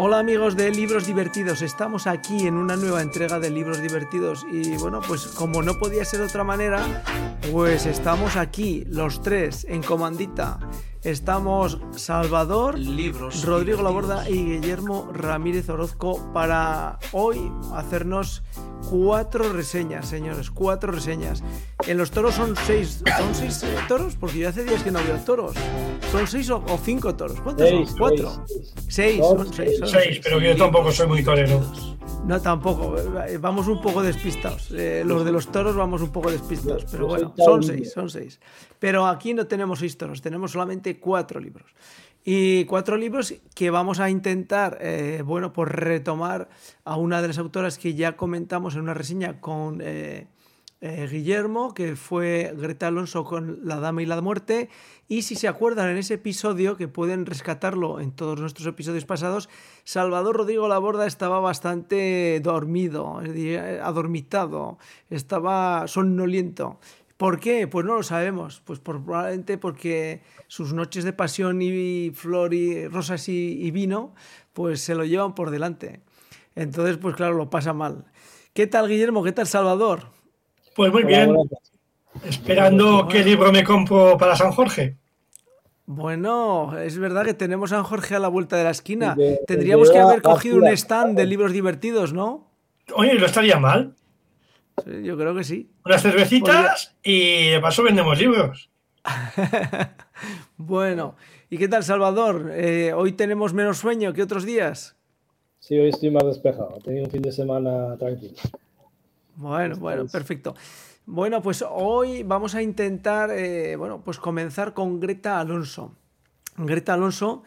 [0.00, 4.76] Hola amigos de Libros Divertidos, estamos aquí en una nueva entrega de Libros Divertidos y
[4.76, 7.02] bueno, pues como no podía ser de otra manera,
[7.50, 10.60] pues estamos aquí los tres en comandita.
[11.02, 13.82] Estamos Salvador, Libros Rodrigo Divertidos.
[13.82, 18.44] Laborda y Guillermo Ramírez Orozco para hoy hacernos
[18.90, 21.42] cuatro reseñas, señores, cuatro reseñas.
[21.86, 24.16] En los toros son seis, ¿son seis eh, toros?
[24.16, 25.54] Porque yo hace días que no veo toros.
[26.12, 27.40] ¿Son seis o, o cinco toros?
[27.40, 27.98] ¿Cuántos Seis, son?
[27.98, 28.44] ¿Cuatro?
[28.46, 29.78] seis, Seis, Son son seis.
[29.78, 31.60] son Seis, pero yo tampoco soy muy torero.
[32.24, 32.96] no, tampoco.
[33.40, 34.70] Vamos un poco despistados.
[34.72, 36.84] Eh, los de los toros vamos un poco despistados.
[36.90, 38.40] Pero bueno, son seis, son seis.
[38.78, 41.66] Pero aquí no tenemos seis toros, tenemos solamente cuatro libros.
[42.30, 46.50] Y cuatro libros que vamos a intentar, eh, bueno, pues retomar
[46.84, 50.26] a una de las autoras que ya comentamos en una reseña con eh,
[50.82, 54.68] eh, Guillermo, que fue Greta Alonso con La Dama y la Muerte.
[55.08, 59.48] Y si se acuerdan en ese episodio, que pueden rescatarlo en todos nuestros episodios pasados,
[59.84, 63.22] Salvador Rodrigo Laborda estaba bastante dormido,
[63.82, 64.76] adormitado,
[65.08, 66.78] estaba somnoliento.
[67.18, 67.66] ¿Por qué?
[67.66, 68.62] Pues no lo sabemos.
[68.64, 74.14] Pues por- probablemente porque sus noches de pasión y flor y rosas y, y vino,
[74.54, 76.00] pues se lo llevan por delante.
[76.54, 78.04] Entonces, pues claro, lo pasa mal.
[78.54, 79.22] ¿Qué tal, Guillermo?
[79.22, 80.04] ¿Qué tal, Salvador?
[80.74, 81.36] Pues muy bien,
[82.24, 84.96] esperando qué libro me compro para San Jorge.
[85.86, 89.14] Bueno, es verdad que tenemos a San Jorge a la vuelta de la esquina.
[89.14, 92.46] De- de Tendríamos que haber cogido un stand de libros divertidos, ¿no?
[92.94, 93.94] Oye, no estaría mal.
[94.84, 95.70] Sí, yo creo que sí.
[95.84, 98.70] Unas cervecitas y de paso vendemos libros.
[100.56, 101.14] Bueno,
[101.50, 102.50] ¿y qué tal, Salvador?
[102.52, 104.96] Eh, hoy tenemos menos sueño que otros días.
[105.60, 106.74] Sí, hoy estoy más despejado.
[106.78, 108.34] He tenido un fin de semana tranquilo.
[109.36, 110.54] Bueno, bueno, Estáis- perfecto.
[111.06, 115.94] Bueno, pues hoy vamos a intentar, eh, bueno, pues comenzar con Greta Alonso.
[116.56, 117.44] Greta Alonso,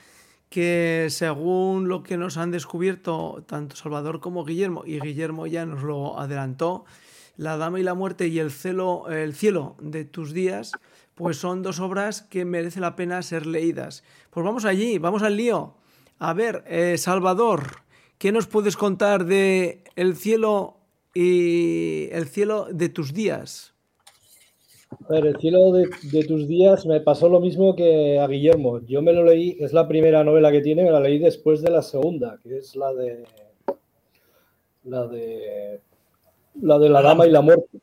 [0.49, 5.83] que según lo que nos han descubierto tanto Salvador como Guillermo, y Guillermo ya nos
[5.83, 6.85] lo adelantó,
[7.41, 8.51] La Dama y la Muerte y El,
[9.09, 10.73] el Cielo de tus días,
[11.15, 14.03] pues son dos obras que merece la pena ser leídas.
[14.29, 15.73] Pues vamos allí, vamos al lío.
[16.19, 17.63] A ver, eh, Salvador,
[18.19, 20.77] ¿qué nos puedes contar de El Cielo
[21.15, 23.73] y El Cielo de tus días?
[25.09, 28.81] A ver, el cielo de, de tus días me pasó lo mismo que a Guillermo.
[28.85, 31.71] Yo me lo leí, es la primera novela que tiene, me la leí después de
[31.71, 33.23] la segunda, que es la de
[34.83, 35.81] la de
[36.61, 37.79] la de la dama y la muerte.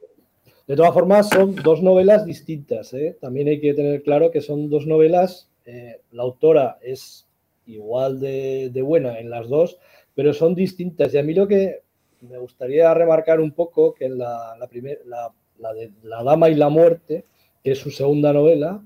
[0.67, 2.93] De todas formas, son dos novelas distintas.
[2.93, 3.17] ¿eh?
[3.21, 5.49] También hay que tener claro que son dos novelas.
[5.65, 7.27] eh, la autora es
[7.67, 9.79] igual de, de buena en las dos,
[10.15, 11.15] pero son distintas.
[11.15, 11.83] Y a mí lo que
[12.23, 16.49] me gustaría remarcar un poco que en la, la, primer- la, la de La Dama
[16.49, 17.25] y la Muerte,
[17.63, 18.83] que es su segunda novela,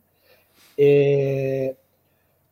[0.77, 1.77] eh,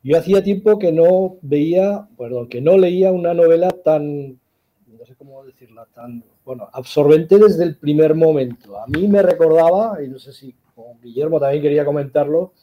[0.03, 4.39] yo hacía tiempo que no veía, perdón, que no leía una novela tan,
[4.87, 8.77] no sé cómo decirla, tan, bueno, absorbente desde el primer momento.
[8.77, 12.55] A mí me recordaba, y no sé si con Guillermo también quería comentarlo,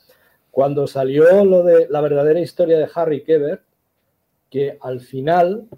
[0.51, 3.61] cuando salió lo de la verdadera historia de Harry Keber,
[4.49, 5.69] que al final,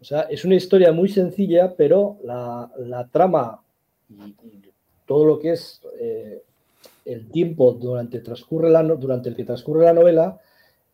[0.00, 3.60] o sea, es una historia muy sencilla, pero la, trama
[4.08, 4.62] y,
[5.04, 6.42] todo lo que es eh,
[7.04, 10.40] el tiempo durante, transcurre la, durante el que transcurre la novela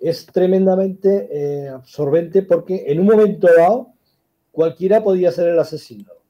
[0.00, 3.92] es tremendamente eh, absorbente porque en un momento dado
[4.50, 6.23] cualquiera podía ser el asesino, es-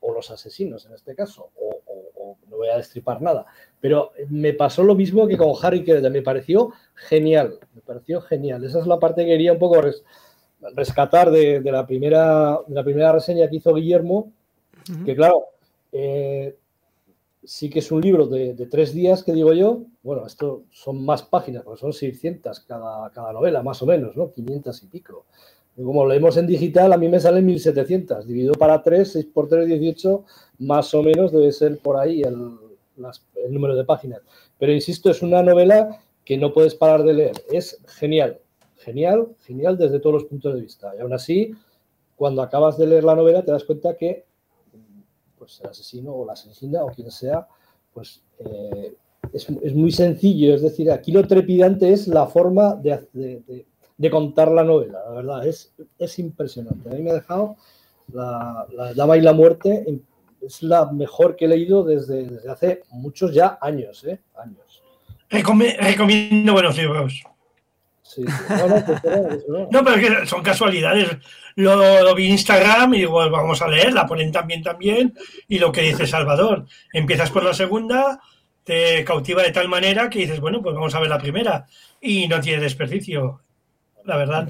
[0.00, 3.46] o los asesinos en este caso, o, o- o no voy a destripar nada,
[3.80, 8.64] pero me pasó lo mismo que con Harry Keller, me pareció genial, me pareció genial,
[8.64, 10.02] esa es la parte que quería un poco res-
[10.74, 14.32] rescatar de, de la primera, de la primera reseña que hizo Guillermo,
[15.04, 15.44] que claro,
[15.92, 16.56] eh,
[17.44, 21.04] sí que es un libro de, de tres días, que digo yo, bueno, esto son
[21.04, 24.32] más páginas, porque son 600 cada, cada novela, más o menos, ¿no?
[24.32, 25.26] 500 y pico.
[25.84, 29.48] Como lo leemos en digital, a mí me salen 1700, dividido para 3, 6 por
[29.48, 30.24] 3, 18,
[30.58, 32.58] más o menos debe ser por ahí el,
[33.50, 34.20] número de páginas.
[34.58, 38.40] Pero insisto, es una novela que no puedes parar de leer, es genial,
[38.76, 40.92] genial, genial desde todos los puntos de vista.
[40.96, 41.52] Y aún así,
[42.16, 44.24] cuando acabas de leer la novela, te das cuenta que
[45.38, 47.46] pues el asesino o la asesina o quien sea,
[47.94, 48.94] pues eh,
[49.32, 50.54] es, es muy sencillo.
[50.54, 53.66] Es decir, aquí lo trepidante es la forma de, de- de-
[53.98, 56.88] de contar la novela, la verdad, es, es impresionante.
[56.88, 57.56] A mí me ha dejado
[58.12, 59.84] la, la Dama y la Muerte,
[60.40, 64.20] es la mejor que he leído desde, desde hace muchos ya años, ¿eh?
[64.42, 64.82] Años.
[65.28, 67.22] Recomiendo buenos libros.
[68.02, 68.32] Sí, sí.
[68.48, 69.84] No, no, pues, no, pues, no.
[69.84, 71.08] Pero es que son casualidades.
[71.56, 75.12] Lo, lo vi en Instagram y "Pues vamos a leer, la ponen también, también.
[75.48, 78.20] Y lo que dice Salvador, empiezas por la segunda,
[78.64, 81.66] te cautiva de tal manera que dices, bueno, pues vamos a ver la primera.
[82.00, 83.42] Y no tiene desperdicio,
[84.08, 84.48] la verdad.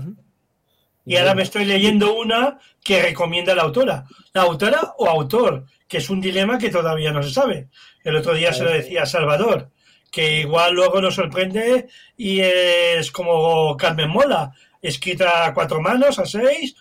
[1.05, 4.05] Y ahora me estoy leyendo una que recomienda la autora.
[4.33, 7.69] La autora o autor, que es un dilema que todavía no se sabe.
[8.05, 9.71] El otro día se lo decía a Salvador,
[10.13, 16.25] que igual luego nos sorprende y es como Carmen Mola, escrita a cuatro manos, a
[16.27, 16.77] seis,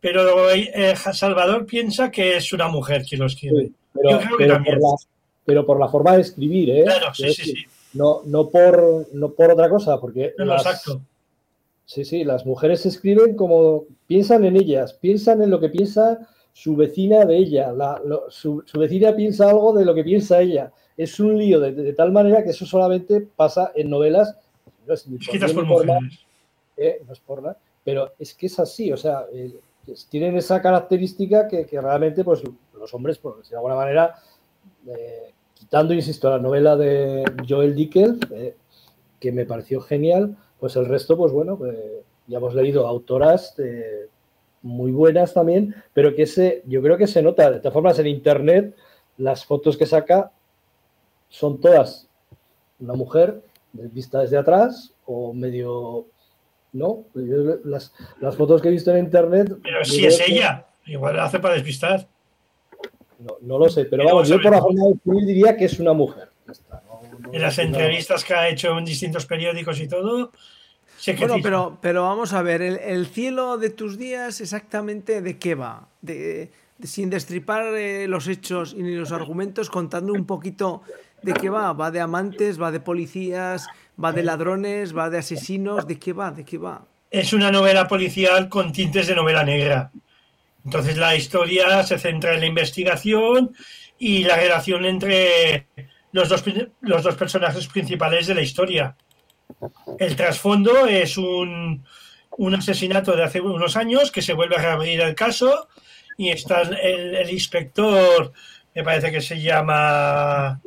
[0.00, 3.70] pero eh, Salvador piensa que es una mujer quien lo escribe.
[3.92, 4.62] pero, Por la,
[5.44, 6.84] pero, por la, forma de escribir, ¿eh?
[6.84, 7.66] Claro, sí, sí, sí.
[7.94, 10.32] No, no, por, no por otra cosa, porque...
[10.38, 11.00] exacto.
[11.90, 16.20] Sí, sí, las mujeres escriben como piensan en ellas, piensan en lo que piensa
[16.52, 17.74] su vecina de ella,
[18.28, 20.72] su, vecina piensa algo de lo que piensa ella.
[20.96, 24.36] Es un lío de, tal manera que eso solamente pasa en novelas.
[24.86, 25.02] No es,
[25.52, 26.20] por, mujeres.
[26.76, 29.52] Eh, no es por nada, pero es que es así, o sea, eh,
[30.08, 32.40] tienen esa característica que, realmente pues
[32.72, 34.14] los hombres, por de alguna manera,
[34.86, 38.20] eh, quitando, insisto, la novela de Joel Dickel,
[39.18, 41.76] que me pareció genial, pues el resto, pues bueno, pues,
[42.26, 43.56] ya hemos leído autoras
[44.62, 48.06] muy buenas también, pero que se, yo creo que se nota, de todas formas en
[48.06, 48.76] internet,
[49.16, 50.30] las fotos que saca
[51.28, 52.08] son todas
[52.78, 53.40] una mujer
[53.72, 56.06] vista desde atrás o medio
[56.72, 57.04] ¿no?
[57.64, 59.56] Las, las, fotos que he visto en internet.
[59.62, 62.06] Pero si es ella, igual la hace para despistar.
[63.18, 65.92] No, no lo sé, pero vamos, yo por la forma de diría que es una
[65.92, 66.28] mujer.
[67.32, 70.32] En las entrevistas que ha hecho en distintos periódicos y todo.
[71.18, 75.88] bueno, pero, pero vamos a ver, el, cielo de tus días, exactamente de qué va.
[76.02, 76.50] De,
[76.82, 80.82] sin destripar eh, los hechos y ni los argumentos, contando un poquito
[81.22, 81.72] de qué va.
[81.72, 83.66] Va de amantes, va de policías,
[84.02, 84.96] ¿Va de ladrones?
[84.96, 85.86] ¿Va de asesinos?
[85.86, 86.30] ¿De qué va?
[86.30, 86.86] ¿De qué va?
[87.10, 89.90] Es una novela policial con tintes de novela negra.
[90.64, 93.54] Entonces la historia se centra en la investigación
[93.98, 95.66] y la relación entre
[96.12, 96.44] los dos,
[96.80, 98.96] los dos personajes principales de la historia.
[99.98, 101.84] El trasfondo es un,
[102.36, 105.68] un, asesinato de hace unos años que se vuelve a reabrir el caso
[106.16, 108.32] y está el, el inspector,
[108.74, 110.60] me parece que se llama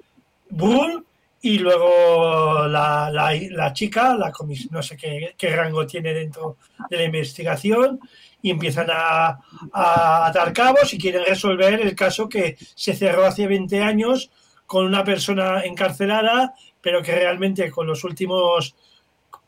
[0.49, 1.05] Bull,
[1.41, 4.31] y luego la, la, chica, la
[4.71, 6.57] no sé qué, qué, rango tiene dentro
[6.89, 7.99] de la investigación,
[8.41, 9.39] y empiezan a,
[9.73, 14.31] a dar cabos y quieren resolver el caso que se cerró hace 20 años
[14.65, 18.75] con una persona encarcelada, pero que realmente con los últimos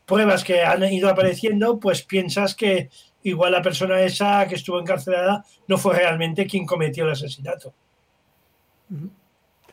[0.06, 2.88] pruebas que han ido apareciendo, pues piensas que
[3.24, 7.74] igual la persona esa que estuvo encarcelada no fue realmente quien cometió el asesinato.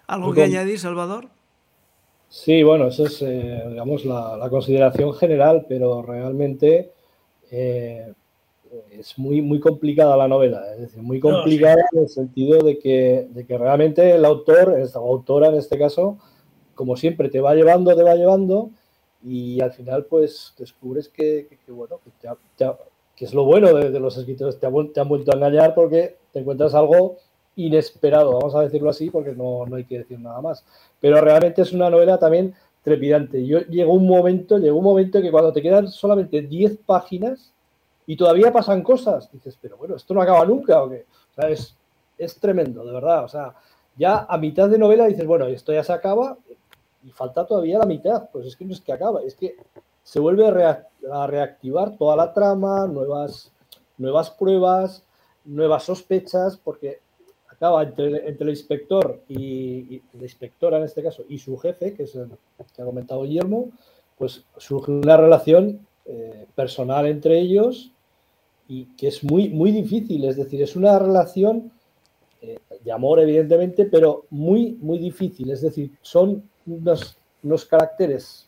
[0.07, 1.29] ¿Algo que añadir, Salvador?
[2.29, 6.91] Sí, bueno, eso es, eh, digamos, la, consideración general, pero realmente
[7.51, 8.11] eh,
[8.91, 13.27] es muy, muy complicada la novela, es decir, muy complicada en el sentido de que,
[13.31, 16.17] de que realmente el autor, o autora en este caso,
[16.75, 18.71] como siempre, te va llevando, te va llevando,
[19.23, 21.99] y al final, pues, descubres que, bueno,
[23.15, 26.39] que, es lo bueno de, los escritores, te, te han vuelto a engañar porque te
[26.39, 27.17] encuentras algo
[27.55, 30.65] inesperado, vamos a decirlo así, porque no, no, hay que decir nada más.
[30.99, 33.45] Pero realmente es una novela también trepidante.
[33.45, 37.52] Yo llegó un momento, llegó un momento que cuando te quedan solamente 10 páginas
[38.05, 41.05] y todavía pasan cosas, dices, pero bueno, esto no acaba nunca, ¿o qué?
[41.49, 41.75] Es,
[42.17, 43.23] es tremendo, de verdad.
[43.23, 43.55] O sea,
[43.95, 46.37] ya a mitad de novela dices, bueno, esto ya se acaba
[47.03, 48.29] y falta todavía la mitad.
[48.31, 49.55] Pues es que no es que acaba, es que
[50.03, 53.51] se vuelve a reactivar toda la trama, nuevas,
[53.97, 55.03] nuevas pruebas,
[55.45, 56.99] nuevas sospechas, porque
[57.81, 62.29] entre, el inspector y, la inspectora en este caso y su jefe, que es el
[62.75, 63.69] que ha comentado Guillermo,
[64.17, 67.92] pues surge una relación eh, personal entre ellos
[68.67, 70.25] y que es muy, muy difícil.
[70.25, 71.71] Es decir, es una relación
[72.41, 75.51] eh, de amor, evidentemente, pero muy, muy difícil.
[75.51, 78.47] Es decir, son unos, unos caracteres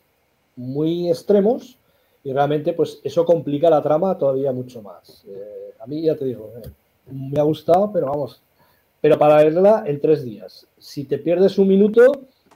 [0.55, 1.77] muy extremos
[2.24, 5.24] y realmente pues eso complica la trama todavía mucho más.
[5.27, 6.51] Eh, a mí ya te digo,
[7.12, 8.41] me ha gustado, pero vamos,
[9.00, 10.65] pero para verla en tres días.
[10.79, 12.12] Si te pierdes un minuto,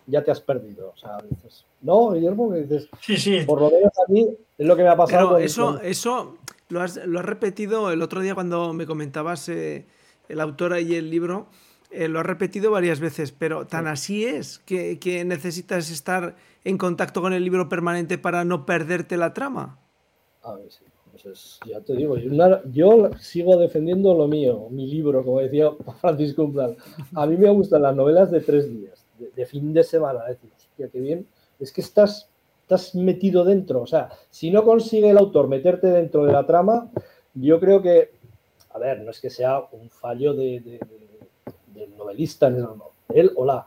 [0.08, 0.92] ya te has perdido.
[0.96, 3.42] O sea, dices, no, Guillermo, dices, sí, sí.
[3.46, 5.36] por lo menos a mí es lo que me ha pasado.
[5.36, 6.38] Pero eso, eso
[6.70, 9.86] lo has, lo has, repetido el otro día cuando me comentabas eh,
[10.28, 11.48] el autor y el libro.
[11.92, 16.78] Eh, lo has repetido varias veces, pero tan así es que, que necesitas estar en
[16.78, 19.80] contacto con el libro permanente para no perderte la trama.
[20.44, 20.86] A ver, sí.
[21.22, 26.78] Pues ya te digo, yo, sigo defendiendo lo mío, mi libro, como decía Francisco Umbral.
[27.16, 30.24] A mí me gustan las novelas de tres días, de, fin de semana.
[30.26, 31.28] Decir, hostia, qué bien.
[31.60, 32.30] Es que estás,
[32.70, 33.82] estás metido dentro.
[33.82, 36.92] O sea, si no consigue el autor meterte dentro de la trama,
[37.34, 38.12] yo creo que,
[38.70, 40.80] a ver, no es que sea un fallo de,
[41.74, 43.66] del novelista, no, no, él o la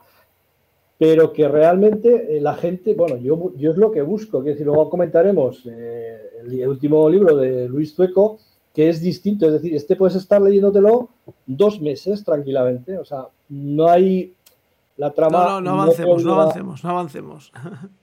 [0.95, 4.65] pero que realmente eh, la gente, bueno, yo, yo es lo que busco, que decir,
[4.65, 8.37] luego comentaremos eh, el, último libro de Luis Tueco,
[8.73, 9.47] que es distinto.
[9.47, 11.09] Es decir, este puedes estar leyéndotelo
[11.45, 12.97] dos meses tranquilamente.
[12.97, 14.33] O sea, no hay
[14.95, 15.43] la trama.
[15.43, 17.51] No, no, no avancemos, no, avancemos, no avancemos.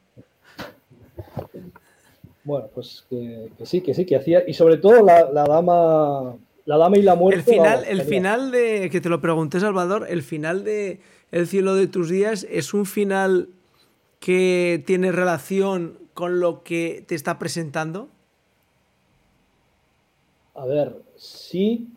[2.44, 4.42] Bueno, pues que, sí, que sí, que hacía.
[4.46, 6.36] Y sobre todo la, dama.
[6.66, 7.40] La dama y la muerte.
[7.40, 8.88] El final, el final de.
[8.90, 11.00] Que te lo pregunté, Salvador, el final de
[11.32, 13.48] El cielo de tus días es un final
[14.20, 18.08] que tiene relación con lo que te está presentando.
[20.54, 21.88] A ver, sí,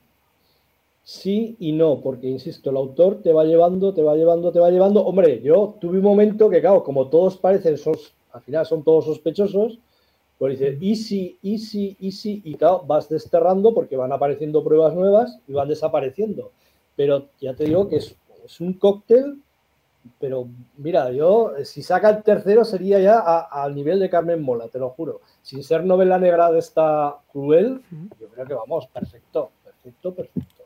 [1.04, 4.72] sí y no, porque insisto, el autor te va llevando, te va llevando, te va
[4.72, 5.06] llevando.
[5.06, 7.76] Hombre, yo tuve un momento que, claro, como todos parecen,
[8.32, 9.80] al final son todos sospechosos,
[10.44, 15.54] pues dices, easy, easy, easy, y claro, vas desterrando porque van apareciendo pruebas nuevas y
[15.54, 16.52] van desapareciendo.
[16.98, 19.42] Pero ya te digo que es, es un cóctel,
[20.20, 24.80] pero mira, yo, si saca el tercero sería ya al nivel de Carmen Mola, te
[24.80, 25.22] lo juro.
[25.42, 27.82] Sin ser novela negra de esta cruel,
[28.20, 30.64] yo creo que vamos, perfecto, perfecto, perfecto.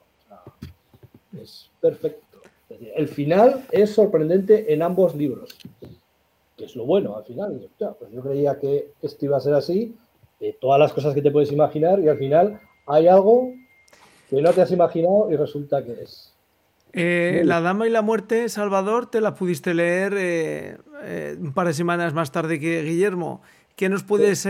[1.40, 2.40] es perfecto.
[2.96, 5.56] el final es sorprendente en ambos libros
[6.58, 7.70] que es lo bueno al final.
[7.78, 9.96] pues yo creía que esto iba a ser así,
[10.60, 13.54] todas las cosas que te puedes imaginar, y al final hay algo
[14.30, 16.34] que no te has imaginado y resulta que es.
[16.94, 21.68] Eh, la Dama y la Muerte, Salvador, te la pudiste leer eh, eh, un par
[21.68, 23.42] de semanas más tarde que Guillermo.
[23.76, 24.48] ¿Qué nos puedes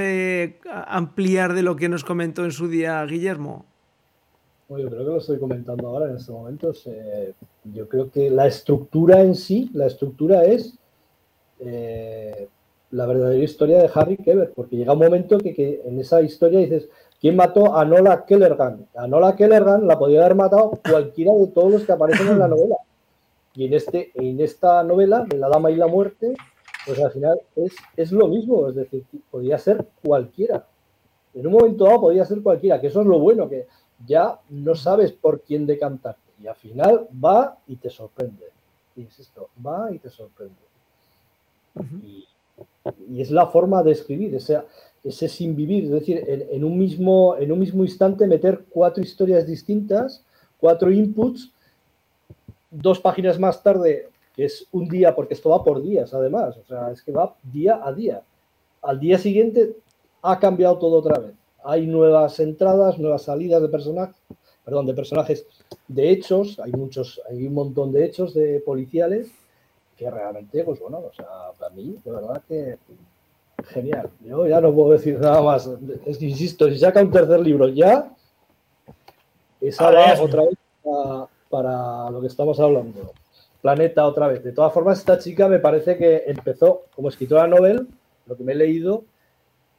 [0.87, 3.65] ampliar de lo que nos comentó en su día Guillermo?
[4.69, 6.87] Bueno, yo creo que lo estoy comentando ahora en estos momentos.
[7.65, 10.77] yo creo que la estructura en sí, la estructura es
[11.59, 12.47] eh,
[12.91, 16.89] la verdadera historia de Harry Keber, porque llega un momento que, en esa historia dices,
[17.19, 18.87] ¿quién mató a Nola Kellergan?
[18.95, 22.47] A Nola Kellergan la podía haber matado cualquiera de todos los que aparecen en la
[22.47, 22.77] novela.
[23.55, 26.35] Y en, este, en esta novela, de La Dama y la Muerte,
[26.85, 30.65] pues al final es, es lo mismo, es decir, podía ser cualquiera.
[31.33, 33.67] En un momento dado podía ser cualquiera, que eso es lo bueno, que
[34.05, 36.21] ya no sabes por quién decantarte.
[36.41, 38.45] Y al final va y te sorprende.
[38.95, 40.66] Insisto, va y te sorprende
[43.09, 44.61] y, es la forma de escribir, ese,
[45.03, 49.45] ese sin vivir, es decir, en, un mismo, en un mismo instante meter cuatro historias
[49.45, 50.23] distintas,
[50.59, 51.51] cuatro inputs,
[52.71, 56.65] dos páginas más tarde, que es un día, porque esto va por días además, o
[56.65, 58.21] sea, es que va día a día.
[58.81, 59.75] Al día siguiente
[60.21, 61.33] ha cambiado todo otra vez.
[61.63, 64.15] Hay nuevas entradas, nuevas salidas de personajes,
[64.63, 65.45] perdón, de personajes,
[65.87, 69.31] de hechos, hay muchos, hay un montón de hechos de policiales
[69.97, 71.25] que realmente, pues bueno, o sea,
[71.57, 72.77] para mí, de verdad que
[73.65, 74.09] genial.
[74.23, 75.69] Yo ya no puedo decir nada más.
[76.19, 78.11] insisto, si saca un tercer libro ya,
[79.59, 80.57] esa va otra vez
[81.49, 83.13] para, lo que estamos hablando.
[83.61, 84.43] Planeta otra vez.
[84.43, 87.87] De todas formas, esta chica me parece que empezó como escritora novel,
[88.27, 89.03] lo que me he leído,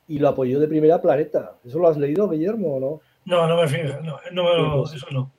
[0.08, 1.54] y lo apoyó de primera Planeta.
[1.64, 3.00] ¿Eso lo has leído, Guillermo, o no?
[3.24, 5.30] No, no me fijo, no, no, pues eso no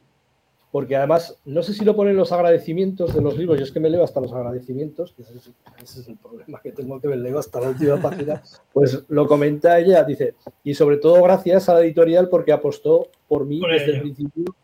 [0.72, 3.80] porque además, no sé si lo ponen los agradecimientos de los libros, yo es que
[3.80, 7.40] me leo hasta los agradecimientos, que ese es, el problema que tengo que me leo
[7.40, 11.82] hasta la última página, pues lo comenta ella, dice, y sobre todo gracias a la
[11.82, 14.56] editorial porque apostó por mí desde el principio,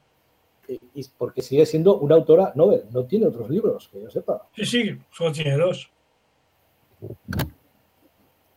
[0.68, 4.48] y porque sigue siendo una autora novel, no tiene otros libros, que yo sepa.
[4.56, 5.90] Sí, sí, solo tiene dos.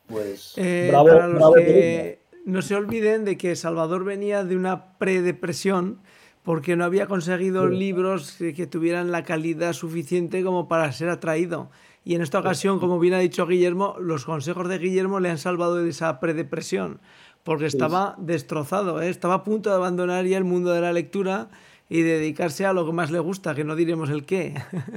[0.06, 6.00] Pues eh, bravo, que no se olviden de que Salvador venía de una predepresión
[6.48, 11.68] porque no había conseguido libros que tuvieran la calidad suficiente como para ser atraído.
[12.06, 15.36] Y en esta ocasión, como bien ha dicho Guillermo, los consejos de Guillermo le han
[15.36, 17.02] salvado de esa predepresión,
[17.42, 19.10] porque estaba destrozado, ¿eh?
[19.10, 21.50] estaba a punto de abandonar ya el mundo de la lectura
[21.90, 24.54] y dedicarse a lo que más le gusta, que no diremos el qué.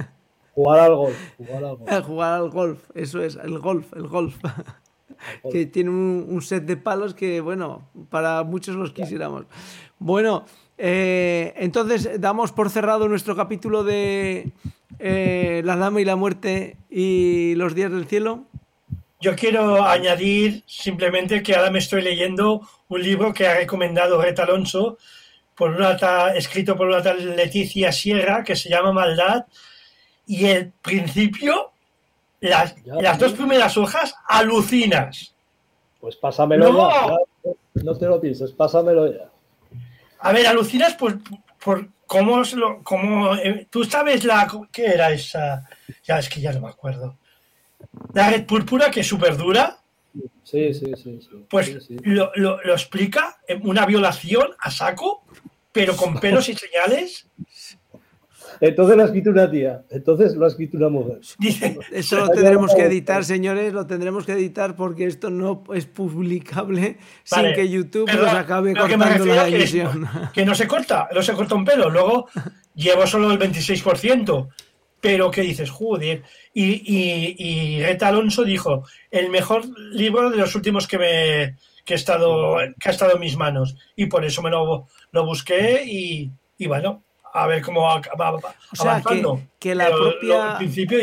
[0.56, 1.18] Jugar al golf.
[1.38, 4.38] Jugar al golf, jugar al golf eso es, el golf, el golf.
[5.52, 9.48] que tiene un, un, set de palos que, bueno, para muchos los quisiéramos.
[10.00, 10.46] Bueno,
[10.84, 14.50] eh, entonces, damos por cerrado nuestro capítulo de
[14.98, 18.46] eh, La Dama y la Muerte y los días del cielo.
[19.20, 24.42] Yo quiero añadir simplemente que ahora me estoy leyendo un libro que ha recomendado Reta
[24.42, 24.98] Alonso,
[25.54, 25.92] por una
[26.34, 29.46] escrito por una tal Leticia Sierra, que se llama Maldad,
[30.26, 31.70] y el principio,
[32.40, 32.74] las,
[33.20, 35.36] dos primeras hojas, alucinas.
[36.00, 36.74] Pues pásamelo
[37.44, 37.54] ya.
[37.84, 39.31] No te lo pienses, pásamelo ya.
[40.22, 41.20] A ver, alucinas por,
[41.64, 45.68] por cómo, lo, cómo eh, tú sabes la qué era esa,
[46.04, 47.18] ya es que ya no me acuerdo.
[48.14, 49.78] La red púrpura que es súper dura.
[50.44, 51.20] Sí, sí, sí.
[51.50, 55.24] Pues Lo, lo, lo, explica una violación a saco,
[55.72, 57.28] pero con pelos y señales.
[58.62, 59.84] Entonces lo ha escrito una tía.
[59.90, 61.20] Entonces lo ha escrito una mujer.
[61.92, 63.74] Eso lo tendremos que editar, señores.
[63.74, 69.26] Lo tendremos que editar porque esto no es publicable sin que YouTube nos acabe cortando
[69.26, 70.08] la edición.
[70.34, 71.90] Que, no se corta, no se corta un pelo.
[71.90, 72.28] Luego
[72.76, 74.48] llevo solo el 26%.
[75.02, 75.72] Pero ¿qué dices?
[75.72, 76.22] Joder.
[76.54, 79.64] Y, y, y Reta Alonso dijo, el mejor
[79.94, 83.76] libro de los últimos que me que, he estado, que ha estado en mis manos.
[83.96, 88.76] Y por eso me lo, lo busqué y, y bueno, a ver cómo va, o
[88.76, 89.02] sea,
[89.60, 90.58] Que, la propia.
[90.58, 91.00] principio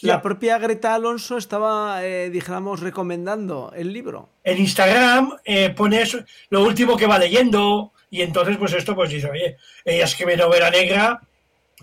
[0.00, 4.28] La propia Greta Alonso estaba, eh, dijéramos, recomendando el libro.
[4.44, 6.16] En Instagram eh, pones
[6.50, 7.92] lo último que va leyendo.
[8.10, 11.20] Y entonces, pues esto, pues dice, oye, ella escribe novela negra,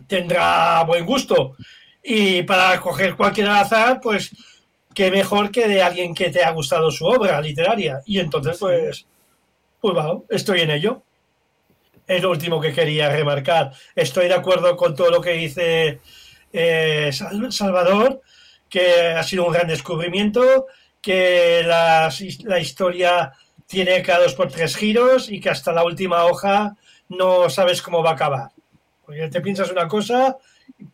[0.07, 1.55] tendrá buen gusto.
[2.03, 4.31] Y para coger cualquier azar, pues
[4.93, 8.01] qué mejor que de alguien que te ha gustado su obra literaria.
[8.05, 9.05] Y entonces, pues,
[9.81, 11.03] pues bueno, estoy en ello
[12.12, 13.72] es lo último que quería remarcar.
[13.96, 16.01] Estoy de acuerdo con todo lo que dice
[16.51, 17.10] eh,
[17.50, 18.22] Salvador,
[18.70, 20.68] que ha sido un gran descubrimiento,
[21.01, 22.13] que la,
[22.60, 23.32] historia
[23.65, 26.75] tiene cada dos por tres giros y que hasta la última hoja
[27.08, 28.50] no sabes cómo va a acabar.
[29.06, 30.36] Porque te piensas una cosa,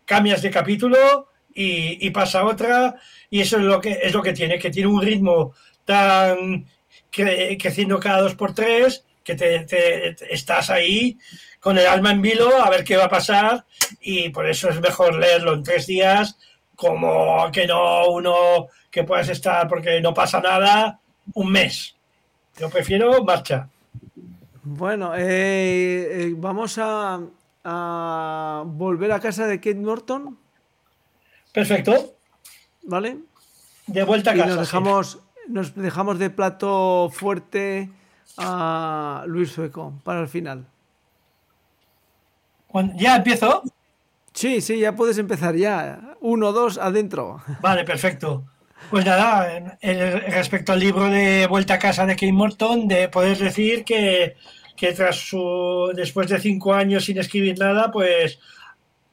[0.05, 2.95] cambias de capítulo y, pasa otra,
[3.31, 6.67] y eso es lo que es lo que tiene, que tiene un ritmo tan
[7.09, 11.17] creciendo cada dos por tres que te, estás ahí
[11.59, 13.65] con el alma en vilo a ver qué va a pasar
[13.99, 16.37] y por eso es mejor leerlo en tres días
[16.77, 21.01] como que no uno que puedas estar porque no pasa nada
[21.33, 21.97] un mes.
[22.57, 23.67] Yo prefiero marcha.
[24.63, 27.19] Bueno, eh, eh, vamos a,
[27.65, 30.37] a, volver a casa de Kate Norton.
[31.51, 32.15] Perfecto.
[32.83, 33.17] ¿Vale?
[33.87, 34.47] De vuelta a casa.
[34.47, 35.19] nos dejamos,
[35.49, 37.89] nos dejamos de plato fuerte
[38.37, 40.65] a Luis Sueco para el final.
[42.95, 43.63] ¿Ya empiezo?
[44.33, 46.15] Sí, sí, ya puedes empezar ya.
[46.21, 47.41] Uno, dos, adentro.
[47.61, 48.45] Vale, perfecto.
[48.91, 53.83] Pues nada, respecto al libro de Vuelta a casa de Kate Morton, de poder decir
[53.83, 54.35] que,
[54.75, 58.39] que tras su, después de cinco años sin escribir nada, pues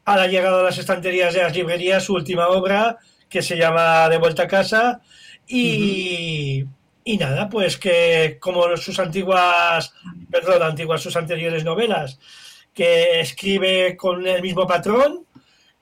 [0.05, 4.19] ha llegado a las estanterías de las librerías su última obra, que se llama De
[4.19, 5.01] Vuelta a casa,
[5.47, 6.67] y,
[7.05, 9.93] y nada, pues que como sus antiguas,
[10.31, 12.19] perdón, antiguas, sus anteriores novelas,
[12.73, 15.27] que escribe con el mismo patrón,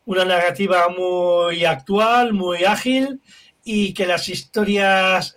[0.05, 3.21] una narrativa muy actual, muy ágil
[3.65, 5.37] y que las historias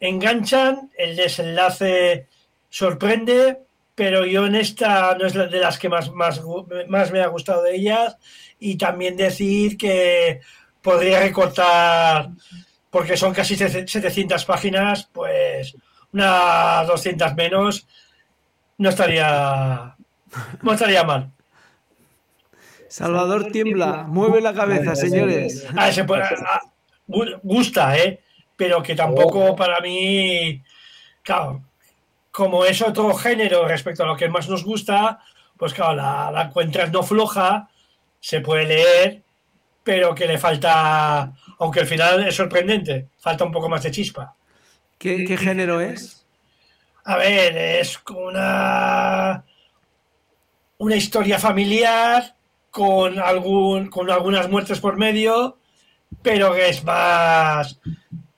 [0.00, 2.26] enganchan, el desenlace
[2.70, 3.58] sorprende,
[3.94, 6.40] pero yo en esta no es de las que más, más,
[6.88, 8.16] más me ha gustado de ellas
[8.58, 10.40] y también decir que
[10.80, 12.30] podría recortar
[12.90, 15.76] porque son casi 700 páginas, pues
[16.12, 17.86] unas 200 menos
[18.78, 19.94] no estaría,
[20.62, 21.30] no estaría mal.
[22.88, 25.64] Salvador tiembla, mueve la cabeza, señores.
[25.76, 25.90] Ah,
[26.46, 26.60] ah,
[27.42, 28.20] gusta, ¿eh?
[28.56, 30.60] Pero que tampoco para mí,
[31.22, 31.62] claro,
[32.32, 35.20] como es otro género respecto a lo que más nos gusta,
[35.56, 37.68] pues claro, la, la encuentras no floja,
[38.18, 39.22] se puede leer,
[39.84, 44.34] pero que le falta aunque al final es sorprendente, falta un poco más de chispa.
[44.98, 46.26] ¿Qué, género es?
[47.04, 49.44] A ver, es una,
[50.78, 52.34] una historia familiar
[52.70, 55.58] con, algún, con algunas muertes por medio,
[56.22, 57.78] pero que es más,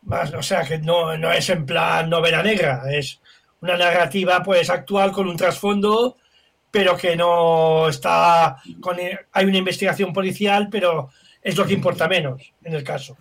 [0.03, 3.21] más o sea, que no, no es en plan novela negra, es
[3.61, 6.17] una narrativa pues actual con un trasfondo,
[6.73, 8.97] pero que no está con
[9.33, 11.11] hay una investigación policial, pero
[11.42, 13.16] es lo que importa menos en el caso.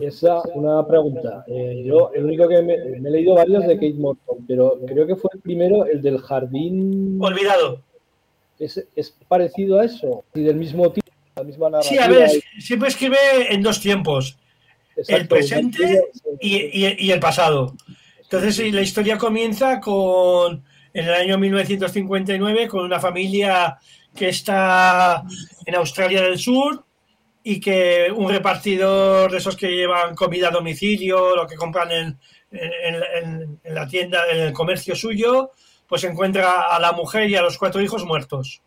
[0.00, 1.44] Esa, una pregunta.
[1.48, 5.16] Eh, yo, el único que me, he leído varios de Kate Morton, pero creo que
[5.16, 7.18] fue el primero, el del jardín.
[7.20, 7.82] Olvidado.
[8.58, 8.86] ¿Es,
[9.28, 10.24] parecido a eso?
[10.34, 11.06] ¿Y del mismo tipo?
[11.34, 11.90] La misma narrativa.
[11.90, 13.16] Sí, a ver, siempre escribe
[13.50, 14.38] en dos tiempos:
[15.08, 16.00] el presente
[16.40, 17.74] y, el pasado.
[18.22, 20.64] Entonces, la historia comienza con.
[20.94, 23.76] En el año 1959, con una familia
[24.14, 25.22] que está
[25.66, 26.85] en Australia del Sur,
[27.48, 32.18] y que un repartidor de esos que llevan comida a domicilio, lo que compran en,
[32.50, 35.52] en, la tienda, en el comercio suyo,
[35.86, 38.62] pues encuentra a la mujer y a los cuatro hijos muertos.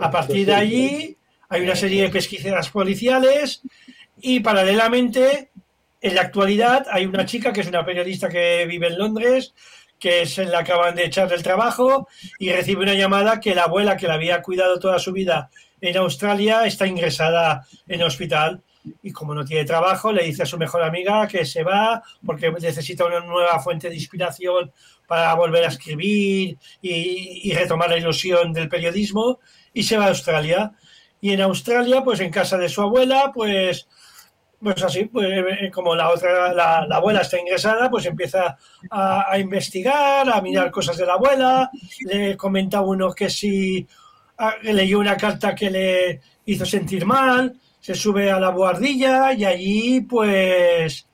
[0.00, 1.16] A partir de allí
[1.48, 3.62] hay una serie de pesquisas policiales
[4.20, 5.50] y paralelamente
[6.02, 9.54] en la actualidad hay una chica que es una periodista que vive en Londres
[9.98, 12.06] que se le acaban de echar del trabajo
[12.38, 15.48] y recibe una llamada que la abuela que la había cuidado toda su vida
[15.88, 18.62] en Australia está ingresada en hospital
[19.02, 22.50] y como no tiene trabajo, le dice a su mejor amiga que se va porque
[22.50, 24.72] necesita una nueva fuente de inspiración
[25.06, 29.40] para volver a escribir y, retomar la ilusión del periodismo
[29.72, 30.72] y se va a Australia.
[31.20, 33.86] Y en Australia, pues en casa de su abuela, pues
[34.64, 38.56] pues así, pues eh, como la otra, la, abuela está ingresada, pues empieza
[38.90, 41.70] a, investigar, a mirar cosas de la abuela,
[42.06, 43.86] le comenta a uno que si
[44.62, 50.00] leyó una carta que le hizo sentir mal, se sube a la boardilla y allí
[50.02, 51.06] pues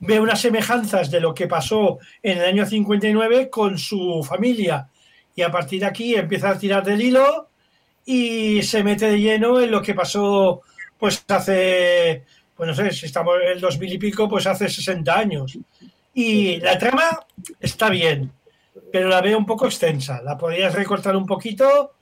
[0.00, 4.88] ve unas semejanzas de lo que pasó en el año 59 con su familia
[5.34, 7.48] y a partir de aquí empieza a tirar del hilo
[8.04, 10.60] y se mete de lleno en lo que pasó
[10.98, 12.24] pues hace,
[12.56, 15.58] pues no sé, si estamos en el 2000 y pico, pues hace 60 años.
[16.14, 17.26] Y la trama
[17.60, 18.30] está bien,
[18.92, 20.22] pero la veo un poco extensa.
[20.22, 21.94] La podrías recortar un poquito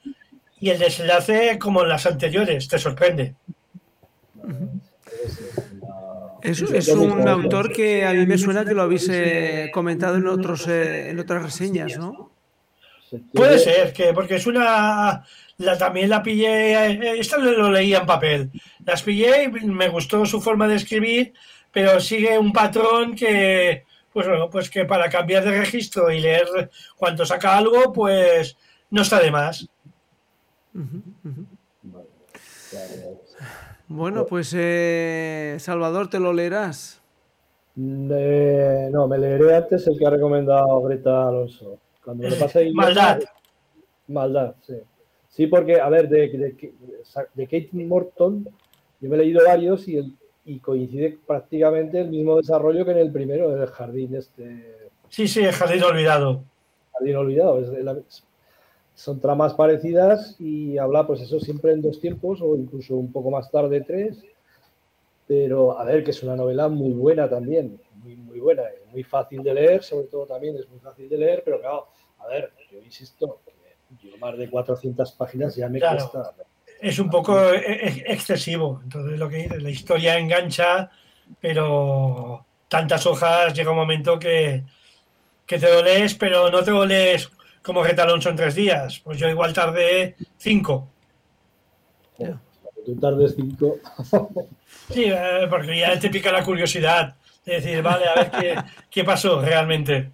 [0.61, 3.35] y el desenlace, como en las anteriores, te sorprende.
[6.43, 10.27] Es, es, un autor que a mí me suena que lo habéis eh, comentado en
[10.27, 12.33] otros eh, en otras reseñas, ¿no?
[13.33, 15.25] Puede ser, que porque es una
[15.59, 18.51] la, también la pillé, eh, esto lo leía en papel,
[18.85, 21.33] las pillé y me gustó su forma de escribir,
[21.71, 26.71] pero sigue un patrón que, pues bueno, pues que para cambiar de registro y leer
[26.97, 28.57] cuando saca algo, pues
[28.91, 29.69] no está de más.
[33.89, 37.01] Bueno, pues eh, Salvador, ¿te lo leerás?
[37.75, 41.79] no, me leeré antes el que ha recomendado Greta Alonso.
[42.05, 43.21] Cuando me lo pase Maldad.
[44.09, 44.75] Maldad, sí.
[45.29, 46.29] Sí, porque, a ver, de,
[47.35, 48.47] de, Kate Morton,
[49.01, 52.99] yo me he leído varios y, el, y coincide prácticamente el mismo desarrollo que en
[52.99, 54.91] el primero, el jardín este.
[55.09, 56.45] Sí, sí, el jardín olvidado.
[56.93, 58.05] Jardín olvidado.
[58.95, 63.31] son tramas parecidas y habla, pues eso, siempre en dos tiempos o incluso un poco
[63.31, 64.23] más tarde, tres.
[65.27, 69.43] Pero, a ver, que es una novela muy buena también, muy, muy buena, muy fácil
[69.43, 71.87] de leer, sobre todo también es muy fácil de leer, pero claro,
[72.19, 73.39] a ver, yo insisto,
[74.03, 76.35] yo más de 400 páginas ya me cuesta.
[76.83, 78.81] Es un poco e-, e-, excesivo.
[78.83, 80.91] Entonces, lo que la historia engancha,
[81.41, 84.65] pero tantas hojas llega un momento que,
[85.47, 87.31] que te lo lees, pero no te lo lees
[87.63, 88.99] como retalón son tres días.
[89.01, 90.89] Pues yo igual tardé cinco.
[92.85, 93.79] tú tardes cinco.
[94.93, 97.15] sí, eh, porque ya te pica la curiosidad
[97.45, 98.57] de decir, vale, a ver qué,
[98.91, 100.11] qué pasó realmente.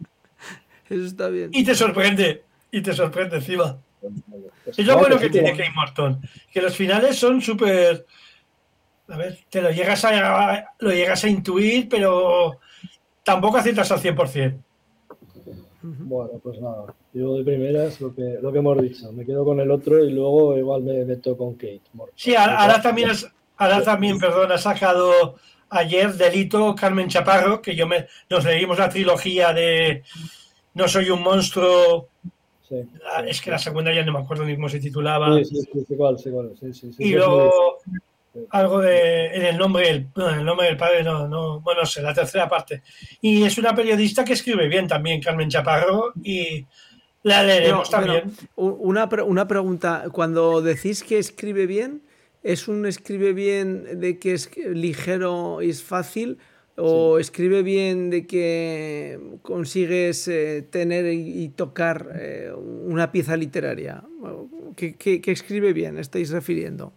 [0.88, 1.50] Eso está bien.
[1.52, 3.78] Y te sorprende y te sorprende encima.
[4.66, 6.20] Es lo bueno que tiene Kate Morton,
[6.52, 8.06] que los finales son súper...
[9.08, 12.60] A ver, te lo llegas a, lo llegas a intuir, pero
[13.24, 14.58] tampoco aciertas al 100%.
[15.80, 19.60] Bueno, pues nada, yo de primeras lo que, lo que hemos dicho, me quedo con
[19.60, 22.14] el otro y luego igual me meto con Kate Morton.
[22.16, 23.10] Sí, ahora, también,
[23.56, 25.36] ahora también, perdón, ha sacado
[25.70, 30.02] ayer Delito Carmen Chaparro, que yo me, nos leímos la trilogía de
[30.74, 32.08] No soy un monstruo
[33.26, 35.34] Es que la segunda ya no me acuerdo ni cómo se titulaba.
[35.38, 36.52] Sí, sí, sí, igual, igual.
[36.98, 37.78] y luego
[38.50, 42.14] algo de en el nombre del, el nombre del padre, no, no, bueno, sé, la
[42.14, 42.82] tercera parte.
[43.20, 46.66] Y es una periodista que escribe bien también, Carmen Chaparro, y
[47.22, 48.32] la leeremos también.
[48.56, 52.02] una, una pregunta, cuando decís que escribe bien,
[52.42, 56.38] ¿es un escribe bien de que es ligero y es fácil?
[56.78, 64.04] O escribe bien de que consigues eh, tener y, tocar eh, una pieza literaria.
[64.76, 66.92] ¿Qué, escribe bien estáis refiriendo?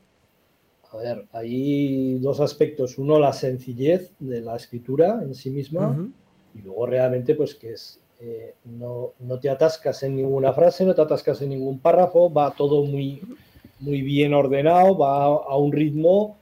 [0.91, 2.97] A ver, hay dos aspectos.
[2.97, 6.09] Uno, la sencillez de la escritura en sí misma
[6.53, 10.93] y luego realmente pues que es eh, no, no, te atascas en ninguna frase, no
[10.93, 13.19] te atascas en ningún párrafo, va todo muy,
[13.79, 16.37] muy bien ordenado, va a un ritmo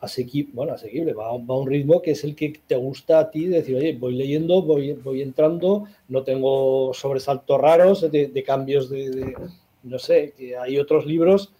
[0.00, 3.46] asequible, bueno, asequible, va, a un ritmo que es el que te gusta a ti,
[3.46, 9.34] decir, oye, voy leyendo, voy, voy entrando, no tengo sobresaltos raros de, cambios de,
[9.82, 11.52] no sé, que hay otros libros,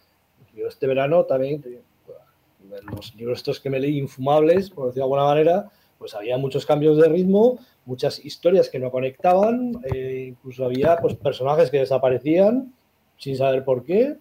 [0.55, 1.63] yo este verano también,
[2.93, 6.65] los libros estos que me leí infumables, por decirlo de alguna manera, pues había muchos
[6.65, 12.73] cambios de ritmo, muchas historias que no conectaban, eh, incluso había pues, personajes que desaparecían
[13.19, 14.17] sin saber por qué,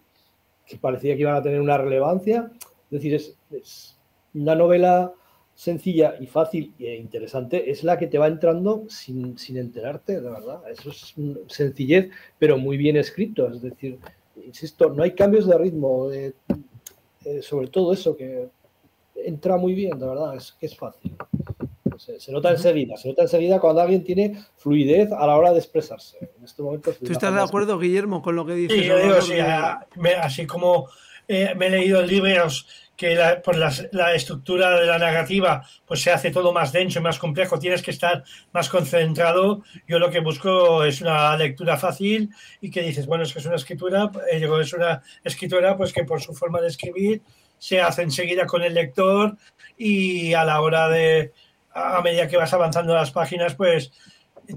[0.65, 2.51] que parecía que iban a tener una relevancia.
[2.91, 3.13] Es decir,
[3.51, 3.98] es
[4.33, 5.13] una novela
[5.59, 10.61] sencilla y fácil e interesante es la que te va entrando sin, enterarte, de verdad.
[10.71, 11.13] Eso es
[11.47, 13.47] sencillez, pero muy bien escrito.
[13.51, 13.99] Es decir,
[14.45, 16.11] insisto, no hay cambios de ritmo.
[16.13, 16.33] Eh,
[17.25, 18.47] eh, sobre todo eso, que
[19.15, 21.13] entra muy bien, de verdad, es que es fácil.
[21.97, 26.17] Se, nota enseguida, se nota enseguida cuando alguien tiene fluidez a la hora de expresarse.
[26.37, 28.79] En este momento ¿Tú estás de acuerdo, Guillermo, con lo que dices?
[28.79, 29.33] Sí, yo digo, sí,
[30.21, 30.87] así como
[31.27, 36.31] eh, me he leído libros que por la, estructura de la narrativa pues se hace
[36.31, 39.63] todo más denso y más complejo, tienes que estar más concentrado.
[39.87, 43.45] Yo lo que busco es una lectura fácil y que dices, bueno, es que es
[43.45, 47.21] una escritura, eh, es una escritora pues que por su forma de escribir
[47.57, 49.37] se hace enseguida con el lector
[49.77, 51.31] y a la hora de,
[51.73, 53.93] a medida que vas avanzando las páginas, pues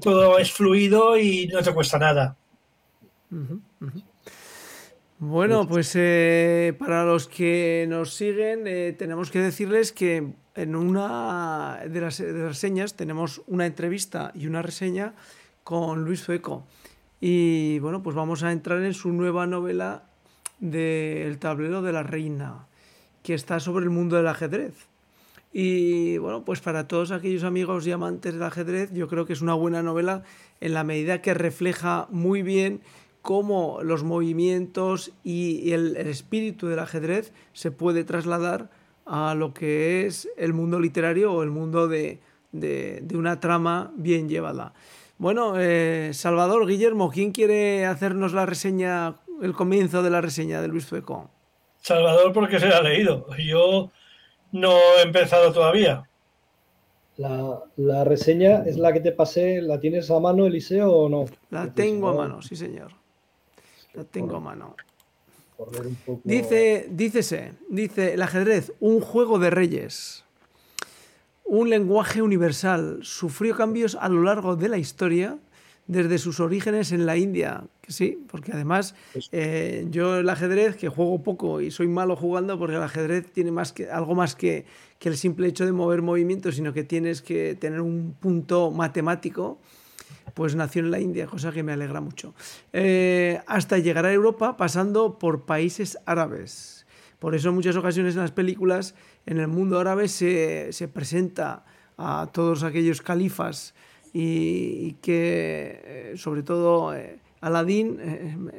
[0.00, 2.36] todo es fluido y no te cuesta nada.
[5.24, 11.78] Bueno, pues eh, para los que nos siguen, eh, tenemos que decirles que en una
[11.88, 15.14] de las, reseñas tenemos una entrevista y una reseña
[15.62, 16.66] con Luis Fueco.
[17.20, 20.02] Y bueno, pues vamos a entrar en su nueva novela
[20.58, 22.66] de El tablero de la reina,
[23.22, 24.88] que está sobre el mundo del ajedrez.
[25.52, 29.40] Y bueno, pues para todos aquellos amigos y amantes del ajedrez, yo creo que es
[29.40, 30.24] una buena novela
[30.60, 32.80] en la medida que refleja muy bien
[33.22, 38.68] cómo los movimientos y el, espíritu del ajedrez se puede trasladar
[39.06, 42.20] a lo que es el mundo literario o el mundo de,
[43.14, 44.74] una trama bien llevada.
[45.18, 50.68] Bueno, eh, Salvador, Guillermo, ¿quién quiere hacernos la reseña, el comienzo de la reseña de
[50.68, 51.30] Luis Fueco?
[51.80, 53.26] Salvador, porque se la ha leído.
[53.38, 53.90] Yo
[54.50, 56.08] no he empezado todavía.
[57.16, 61.26] La, reseña es la que te pasé, ¿la tienes a mano, Eliseo, o no?
[61.50, 63.01] La tengo a mano, sí, señor.
[63.94, 64.76] La tengo a mano.
[66.24, 70.24] Dice, dícese, dice el ajedrez, un juego de reyes,
[71.44, 75.38] un lenguaje universal, sufrió cambios a lo largo de la historia
[75.86, 78.94] desde sus orígenes en la India, que sí, porque además
[79.30, 83.50] eh, yo el ajedrez, que juego poco y soy malo jugando, porque el ajedrez tiene
[83.50, 84.64] más que, algo más que,
[84.98, 89.58] que el simple hecho de mover movimientos, sino que tienes que tener un punto matemático
[90.34, 92.34] pues nació en la India, cosa que me alegra mucho.
[92.72, 96.86] Eh, hasta llegar a Europa pasando por países árabes.
[97.18, 98.94] Por eso en muchas ocasiones en las películas
[99.26, 101.64] en el mundo árabe se, presenta
[101.96, 103.74] a todos aquellos califas
[104.12, 107.98] y, que eh, sobre todo eh, Aladín,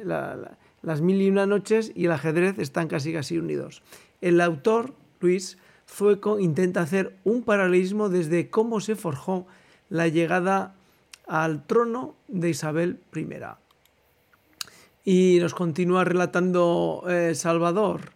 [0.04, 3.82] las mil y una noches y el ajedrez están casi casi unidos.
[4.20, 5.58] El autor, Luis
[5.88, 9.46] Zueco, intenta hacer un paralelismo desde cómo se forjó
[9.88, 10.74] la llegada
[11.26, 13.28] al trono de Isabel I.
[15.04, 18.12] Y nos continúa relatando eh, Salvador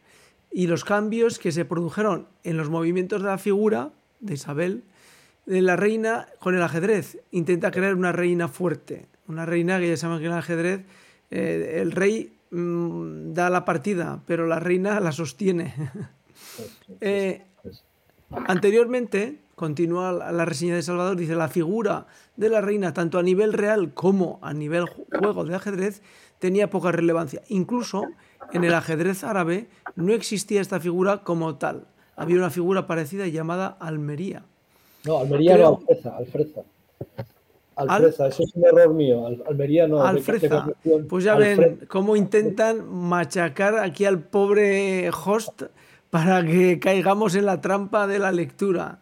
[0.51, 3.91] y los cambios que se produjeron en los movimientos de la figura
[4.21, 4.85] de Isabel,
[5.47, 7.19] de la reina con el ajedrez.
[7.31, 10.85] Intenta crear una reina fuerte, una reina que ya saben que en el ajedrez
[11.31, 15.75] eh, el rey mm, da la partida, pero la reina la sostiene.
[17.01, 17.43] Eh,
[18.47, 23.53] anteriormente, continúa la reseña de Salvador, dice la figura de la reina, tanto a nivel
[23.53, 26.01] real como a nivel juego de ajedrez,
[26.39, 27.43] tenía poca relevancia.
[27.49, 28.05] Incluso
[28.53, 31.87] en el ajedrez árabe no existía esta figura como tal.
[32.17, 34.45] Había una figura parecida llamada Almería.
[35.05, 36.61] No, Almería no, Alfreza, Alfreza.
[37.77, 39.27] Alfreza, eso es un error mío.
[39.47, 40.03] Almería no.
[40.03, 40.69] Alfreza.
[41.09, 45.63] Pues ya ven cómo intentan machacar aquí al pobre host
[46.11, 48.99] para que caigamos en la trampa de la lectura.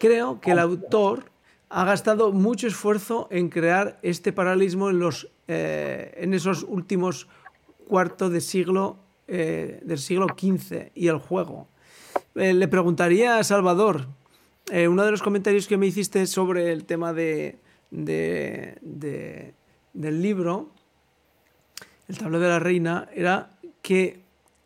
[0.00, 1.30] Creo que el autor
[1.68, 7.28] ha gastado mucho esfuerzo en crear este paralelismo en, los, eh, en esos últimos
[7.86, 8.96] cuartos de siglo,
[9.28, 11.68] eh, del siglo XV y el juego.
[12.34, 14.06] Eh, le preguntaría a Salvador,
[14.72, 17.58] uno de los comentarios que me hiciste sobre el tema de,
[17.90, 19.52] del
[20.22, 20.70] libro,
[22.08, 23.50] El tablero de la reina, era
[23.82, 24.20] que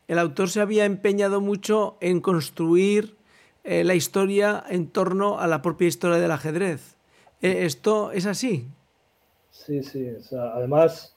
[0.07, 3.16] el autor se había empeñado mucho en construir
[3.64, 6.94] la historia en torno a la propia historia del ajedrez.
[7.40, 8.66] Eh, ¿Esto es así?
[9.50, 10.09] Sí, sí.
[10.33, 11.14] además,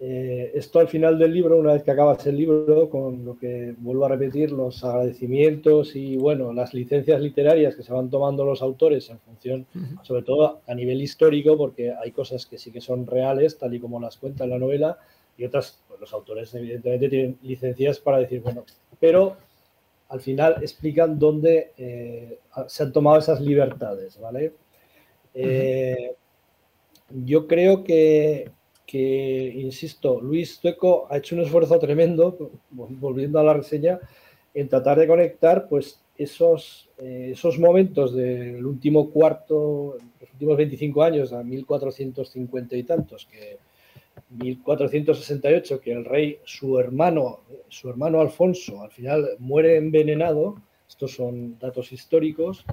[0.00, 3.74] eh, esto al final del libro, una vez que acabas el libro, con lo que
[3.78, 8.62] vuelvo a repetir, los agradecimientos y bueno, las licencias literarias que se van tomando los
[8.62, 9.66] autores en función,
[10.02, 13.80] sobre todo a nivel histórico, porque hay cosas que sí que son reales, tal y
[13.80, 14.98] como las cuenta en la novela,
[15.36, 18.64] y otras, pues los autores evidentemente tienen licencias para decir, bueno,
[18.98, 19.36] pero
[20.12, 24.52] al final explican dónde eh, se han tomado esas libertades, ¿vale?
[25.32, 26.14] Eh,
[27.24, 28.50] yo creo que,
[28.92, 34.00] insisto, Luis Tueco ha hecho un esfuerzo tremendo, volviendo a la reseña,
[34.52, 41.02] en tratar de conectar pues, esos, eh, esos momentos del último cuarto, los últimos 25
[41.02, 43.56] años, a 1450 y tantos, que
[44.30, 50.56] 1468, que el rey, su hermano, su hermano Alfonso, al final muere envenenado,
[50.88, 52.64] estos son datos históricos,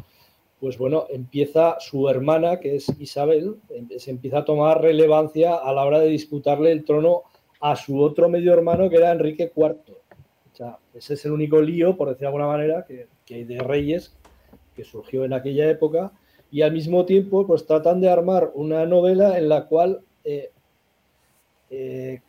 [0.60, 5.74] pues bueno, empieza su hermana, que es Isabel, em, se empieza a tomar relevancia a
[5.74, 7.24] la hora de disputarle el trono
[7.62, 10.00] a su otro medio hermano, que era Enrique IV.
[10.54, 14.16] sea, ese es el único lío, por decir de alguna manera, que, hay de Reyes
[14.76, 16.12] que surgió en aquella época
[16.52, 20.52] y al mismo tiempo pues tratan de armar una novela en la cual eh,
[21.70, 22.22] eh,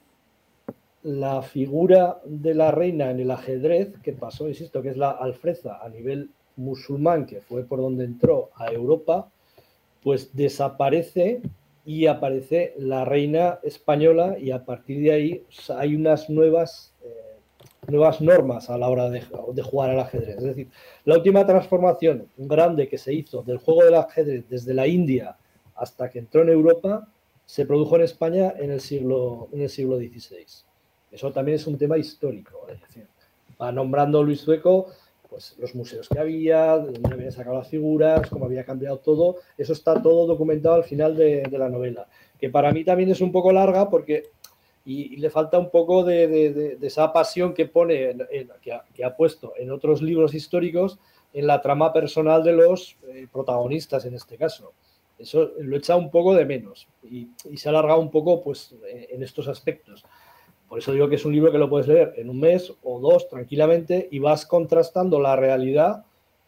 [1.03, 5.79] la figura de la reina en el ajedrez que pasó, insisto, que es la alfreza
[5.83, 9.31] a nivel musulmán, que fue por donde entró a Europa,
[10.03, 11.41] pues desaparece
[11.85, 15.45] y aparece la reina española y a partir de ahí
[15.77, 17.37] hay unas nuevas, eh,
[17.89, 19.23] nuevas normas a la hora de,
[19.55, 20.37] de, jugar al ajedrez.
[20.37, 20.69] Es decir,
[21.05, 25.37] la última transformación grande que se hizo del juego del ajedrez desde la India
[25.75, 27.09] hasta que entró en Europa
[27.51, 30.47] se produjo en España en el siglo, en el siglo XVI.
[31.11, 32.65] Eso también es un tema histórico.
[32.69, 33.09] Es decir,
[33.61, 34.87] va nombrando Luis Sueco
[35.29, 39.39] pues, los museos que había, de dónde habían sacado las figuras, cómo había cambiado todo.
[39.59, 42.07] Eso está todo documentado al final de, la novela,
[42.39, 44.29] que para mí también es un poco larga porque
[44.85, 48.17] y, le falta un poco de, esa pasión que pone,
[48.63, 51.01] que, ha, puesto en otros libros históricos
[51.33, 54.73] en la trama personal de los eh, protagonistas en este caso.
[55.21, 58.75] Eso lo echa un poco de menos y, y se ha alargado un poco pues,
[58.89, 60.05] en estos aspectos.
[60.69, 63.01] Por eso digo que es un libro que lo puedes leer en un mes o
[63.01, 66.05] dos tranquilamente y vas contrastando la realidad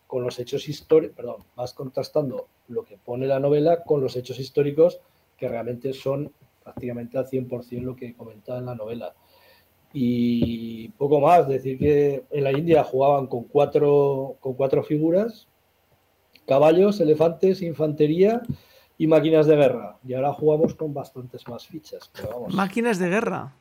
[0.06, 4.38] con los hechos históricos, perdón, vas contrastando lo que pone la novela con los hechos
[4.38, 5.00] históricos
[5.37, 6.30] que realmente son
[6.62, 9.14] prácticamente al 100% lo que comentaba en la novela.
[9.92, 15.48] Y poco más, decir que en la India jugaban con cuatro, con cuatro figuras,
[16.46, 18.42] caballos, elefantes, infantería
[18.98, 19.98] y máquinas de guerra.
[20.07, 22.11] Y ahora jugamos con bastantes más fichas.
[22.48, 23.52] Máquinas de guerra.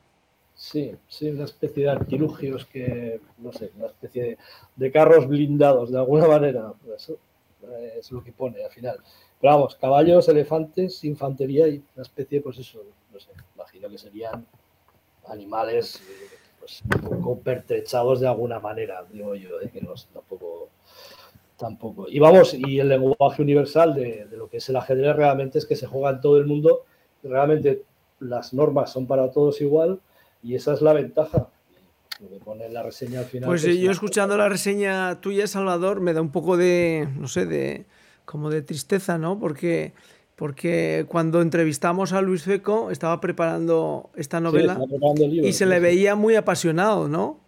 [0.54, 4.38] Sí, sí, una especie de artilugios que, no sé, una especie
[4.76, 6.72] de, carros blindados, de alguna manera.
[6.94, 7.18] Eso
[7.68, 8.98] eh, es lo que pone al final.
[9.40, 14.46] Pero vamos, caballos, elefantes, infantería y una especie, pues eso, no sé, imagino que serían
[15.26, 16.00] animales
[16.60, 20.68] pues, un poco pertrechados de alguna manera, digo yo, eh, que no tampoco,
[21.62, 22.06] tampoco.
[22.08, 25.64] Y vamos, y el lenguaje universal de, de lo que es el ajedrez realmente es
[25.64, 26.80] que se juega en todo el mundo,
[27.22, 27.84] realmente
[28.18, 30.00] las normas son para todos igual
[30.42, 31.48] y esa es la ventaja.
[32.44, 33.48] pone la reseña al final.
[33.48, 37.86] Pues yo escuchando la reseña tuya, Salvador, me da un poco de, no sé, de
[38.24, 39.38] como de tristeza, ¿no?
[39.38, 39.92] Porque,
[40.34, 44.80] porque cuando entrevistamos a Luis Feco estaba preparando esta novela
[45.20, 47.38] y se le veía muy apasionado, ¿no?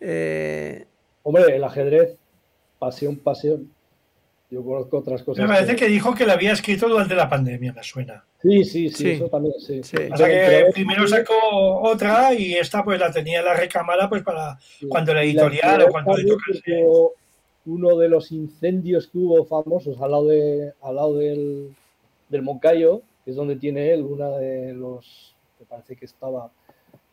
[0.00, 0.84] Eh,
[1.22, 2.16] Hombre, el ajedrez,
[2.78, 3.70] pasión, pasión.
[4.50, 5.44] Yo conozco otras cosas.
[5.44, 5.88] Me parece que...
[5.88, 8.24] dijo que la había escrito durante la pandemia, me suena.
[8.40, 9.80] Sí, sí, sí, eso también, sí.
[9.80, 11.34] O sea que primero sacó
[11.82, 14.56] otra y esta pues la tenía en la recámara pues para
[14.88, 16.86] cuando la editorial o cuando le tocase.
[17.68, 21.74] Uno de los incendios que hubo famosos al lado, de, al lado del,
[22.28, 26.52] del Moncayo, que es donde tiene él una de los, me parece que estaba,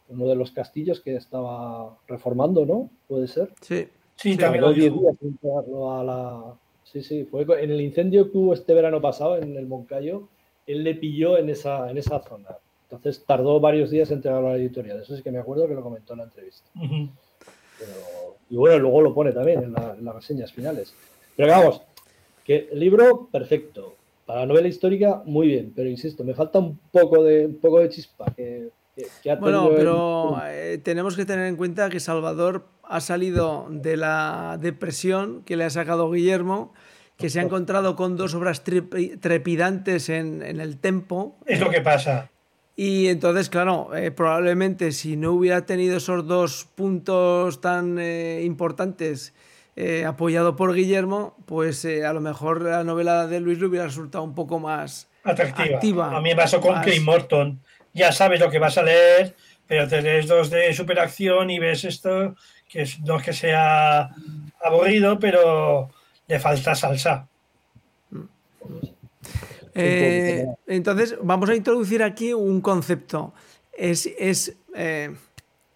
[0.09, 2.91] uno de los castillos que estaba reformando, ¿no?
[3.07, 3.49] Puede ser.
[3.61, 3.87] Sí,
[4.23, 4.63] sí, también.
[4.63, 4.93] Lo días
[5.43, 6.55] a la,
[6.93, 10.27] Sí, sí, fue en el incendio que hubo este verano pasado en el Moncayo,
[10.67, 12.49] él le pilló en esa, en esa zona.
[12.83, 15.01] Entonces tardó varios días en entregarlo a la editorial.
[15.01, 16.69] Eso sí que me acuerdo que lo comentó en la entrevista.
[18.49, 20.93] y bueno, luego lo pone también en, las reseñas finales.
[21.35, 21.81] Pero vamos,
[22.45, 23.95] que el libro, perfecto.
[24.27, 25.73] Para la novela histórica, muy bien.
[25.75, 28.31] Pero insisto, me falta un poco de, un poco de chispa.
[28.35, 28.69] Que,
[29.39, 35.43] bueno, pero eh, tenemos que tener en cuenta que Salvador ha salido de la depresión
[35.43, 36.73] que le ha sacado Guillermo,
[37.17, 41.37] que se ha encontrado con dos obras trepidantes en, el tempo.
[41.45, 42.29] Es lo que pasa.
[42.75, 49.33] Y entonces, claro, eh, probablemente si no hubiera tenido esos dos puntos tan eh, importantes
[49.75, 54.23] eh, apoyado por Guillermo, pues a lo mejor la novela de Luis le hubiera resultado
[54.23, 56.15] un poco más atractiva.
[56.15, 57.61] A mí me pasó con Kate Morton.
[57.93, 59.35] Ya sabes lo que vas a leer,
[59.67, 62.35] pero tenés dos de superacción y ves esto
[62.67, 64.09] que no es que sea
[64.63, 65.91] aburrido, pero
[66.27, 67.27] le falta salsa.
[69.75, 73.33] Eh, entonces, vamos a introducir aquí un concepto.
[73.73, 75.15] Es, es, eh,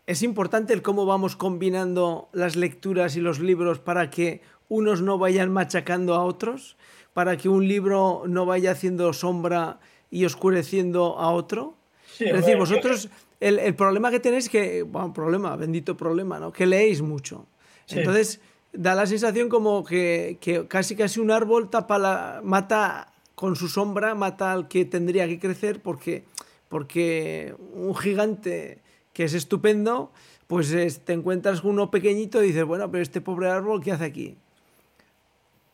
[0.06, 5.18] es, importante el cómo vamos combinando las lecturas y los libros para que unos no
[5.18, 6.78] vayan machacando a otros,
[7.14, 9.80] para que un libro no vaya haciendo sombra
[10.12, 11.77] y oscureciendo a otro.
[12.20, 16.52] Es decir, vosotros el, problema que tenéis es que, bueno, problema, bendito problema, ¿no?
[16.52, 17.46] Que leéis mucho.
[17.90, 18.42] Entonces,
[18.74, 24.16] da la sensación como que, casi casi un árbol tapa la, mata con su sombra,
[24.16, 26.24] mata al que tendría que crecer porque,
[26.70, 28.80] porque un gigante
[29.14, 30.12] que es estupendo,
[30.48, 30.72] pues
[31.06, 34.38] te encuentras uno pequeñito y dices, bueno, pero este pobre árbol, ¿qué hace aquí?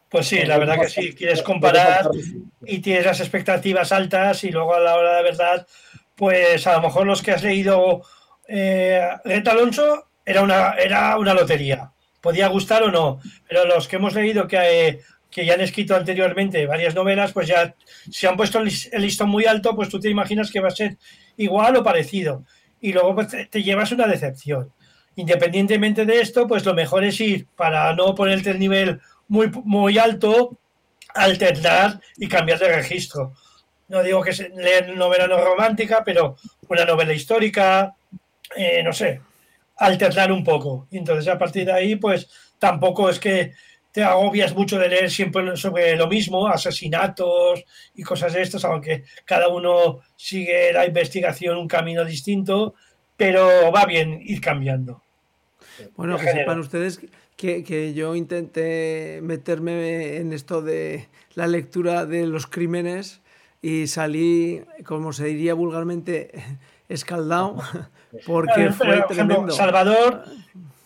[0.10, 2.10] Pues sí, la verdad que sí, quieres comparar
[2.66, 5.68] y tienes las expectativas altas y luego a la hora de verdad
[6.16, 8.02] pues a lo mejor los que has leído
[8.48, 9.02] eh,
[9.46, 11.92] Alonso era una, era una lotería.
[12.22, 16.66] Podía gustar o no, pero los que hemos leído que, que ya han escrito anteriormente
[16.68, 17.76] varias novelas, pues ya
[18.10, 20.98] se han puesto el listón muy alto, pues tú te imaginas que va a ser
[21.38, 22.46] igual o parecido.
[22.80, 24.72] Y luego pues, te, llevas una decepción.
[25.16, 29.98] Independientemente de esto, pues lo mejor es ir, para no ponerte el nivel muy, muy
[29.98, 30.60] alto,
[31.14, 33.34] alternar y cambiar de registro.
[33.88, 37.96] No digo que leer novela no romántica, pero una novela histórica,
[38.56, 39.22] eh, no sé,
[39.78, 40.88] alternar un poco.
[40.92, 42.30] Y entonces a partir de ahí, pues
[42.60, 43.54] tampoco es que
[43.94, 47.64] te agobias mucho de leer siempre sobre lo mismo, asesinatos
[47.94, 52.74] y cosas de estas, aunque cada uno sigue la investigación un camino distinto,
[53.16, 55.04] pero va bien ir cambiando.
[55.96, 57.02] Bueno, que sepan ustedes
[57.36, 63.22] que, que, yo intenté meterme en esto de la lectura de los crímenes
[63.64, 66.32] y salí, como se diría vulgarmente,
[66.90, 67.58] escaldado,
[68.28, 69.52] porque fue tremendo.
[69.52, 70.26] Salvador,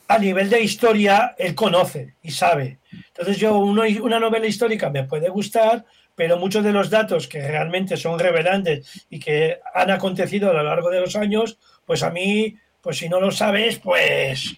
[0.07, 2.77] a nivel de historia, él conoce y sabe.
[3.07, 7.45] Entonces yo, uno, una novela histórica me puede gustar, pero muchos de los datos que
[7.45, 12.11] realmente son revelantes y que han acontecido a lo largo de los años, pues a
[12.11, 14.55] mí, pues si no lo sabes, pues,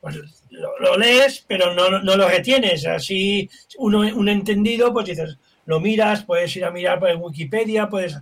[0.00, 0.16] pues
[0.48, 2.86] lo, lees, pero no, no, lo retienes.
[2.86, 5.38] Así, uno, un entendido, pues dices,
[5.70, 8.18] lo miras, puedes ir a mirar por Wikipedia, puedes,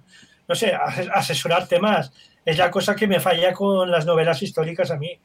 [0.46, 0.72] no sé,
[1.12, 2.12] asesorarte más
[2.49, 5.18] es la cosa que me falla con las novelas históricas a mí.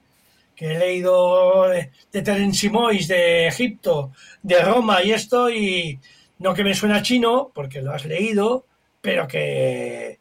[0.54, 4.12] Que he leído de, Terence Mois, de Egipto,
[4.42, 6.00] de Roma y esto, y
[6.40, 8.66] no que me suena chino, porque lo has leído,
[9.00, 10.20] pero que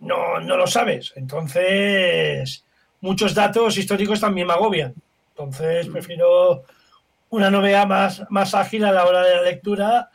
[0.00, 1.14] no, no lo sabes.
[1.16, 2.66] Entonces,
[3.00, 4.94] muchos datos históricos también me agobian.
[5.30, 6.64] Entonces, prefiero
[7.30, 10.10] una novela más, más ágil a la hora de la lectura.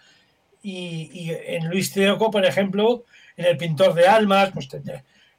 [0.63, 3.05] Y, en Luis Teoco, por ejemplo,
[3.35, 4.69] en El pintor de almas, pues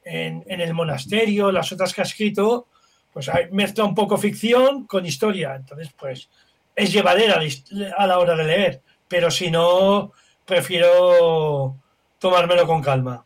[0.03, 2.67] en, el monasterio, las otras que ha escrito,
[3.11, 5.55] pues mezcla un poco ficción con historia.
[5.55, 6.29] Entonces, pues
[6.75, 7.39] es llevadera
[7.97, 10.11] a la hora de leer, pero si no,
[10.45, 11.77] prefiero
[12.19, 13.25] tomármelo con calma.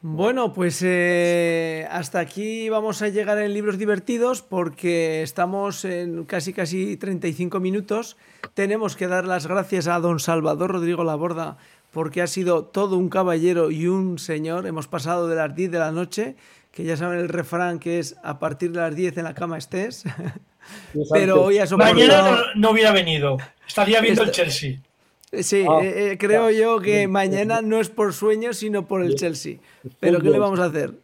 [0.00, 6.52] Bueno, pues eh, hasta aquí vamos a llegar en libros divertidos porque estamos en casi
[6.52, 8.16] casi 35 minutos.
[8.54, 11.56] Tenemos que dar las gracias a don Salvador Rodrigo Laborda
[11.90, 14.68] porque ha sido todo un caballero y un señor.
[14.68, 16.36] Hemos pasado de las 10 de la noche,
[16.70, 19.58] que ya saben el refrán que es a partir de las 10 en la cama
[19.58, 20.04] estés.
[21.12, 24.78] Pero hoy ha Mañana no, hubiera venido, estaría viendo el Chelsea.
[25.32, 29.14] Sí, ah, eh, eh, creo yo que mañana no es por sueño, sino por el
[29.14, 29.58] Chelsea.
[30.00, 30.94] Pero ¿qué le vamos a hacer?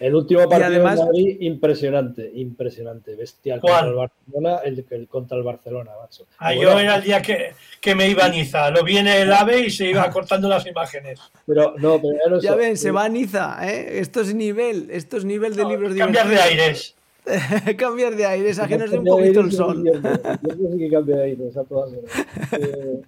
[0.00, 5.90] El último partido de Madrid, impresionante, impresionante, bestial contra el Barcelona, el, contra el Barcelona,
[6.00, 6.26] macho.
[6.38, 7.52] Ah, yo era el día que,
[7.82, 11.20] que, me iba a Niza, lo viene el AVE y se iba cortando las imágenes.
[11.46, 13.98] Pero no, pero ya, ven, se va a Niza, ¿eh?
[14.00, 16.96] Esto es nivel, esto es nivel de libros Cambiar de aires.
[17.76, 19.84] cambiar de aires, a que nos dé un poquito el sol.
[19.84, 23.02] Yo sí que de aires a todas eh,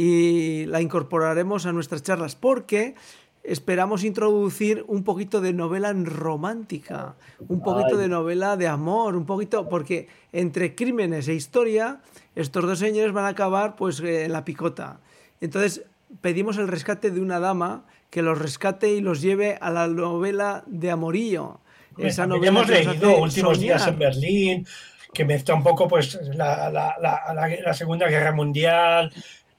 [0.00, 2.94] y la incorporaremos a nuestras charlas porque
[3.42, 7.16] esperamos introducir un poquito de novela romántica,
[7.48, 11.98] un poquito de novela de amor, un poquito, porque entre crímenes e historia,
[12.36, 15.00] estos dos señores van a acabar pues eh, en la picota.
[15.40, 15.82] Entonces
[16.20, 20.62] pedimos el rescate de una dama que los rescate y los lleve a la novela
[20.68, 21.58] de amorillo.
[21.96, 24.66] Esa novela hemos leído Últimos días en Berlín,
[25.12, 29.10] que mezcla un poco pues la, la, la Segunda Guerra Mundial,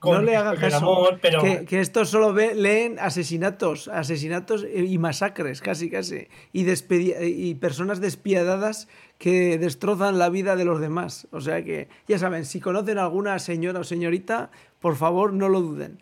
[0.03, 1.09] no le haga caso.
[1.21, 1.41] pero...
[1.41, 6.27] que, estos solo leen asesinatos, asesinatos y masacres, casi, casi.
[6.53, 8.87] Y, y personas despiadadas
[9.17, 11.27] que destrozan la vida de los demás.
[11.31, 15.49] O sea que, ya saben, si conocen a alguna señora o señorita, por favor, no
[15.49, 15.99] lo duden.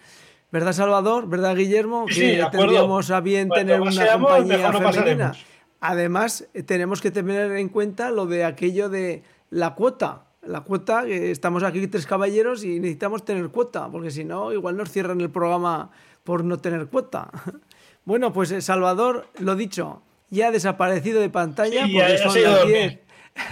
[0.52, 1.28] ¿Verdad, Salvador?
[1.28, 2.06] ¿Verdad, Guillermo?
[2.06, 5.34] que tendríamos a bien tener una compañía femenina.
[5.82, 11.64] Además, tenemos que tener en cuenta lo de aquello de la cuota la cuota, estamos
[11.64, 15.92] aquí tres caballeros y necesitamos tener cuota, porque si no, igual nos cierran el programa
[16.24, 17.30] por no tener cuota.
[18.08, 23.00] Bueno, pues eh, Salvador, lo dicho, ya ha desaparecido de pantalla porque son las 10,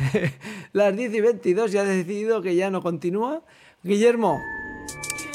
[0.72, 3.42] las 10 y 22 y ha decidido que ya no continúa.
[3.84, 4.42] Guillermo,